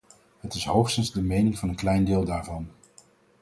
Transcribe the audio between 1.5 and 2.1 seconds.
van een klein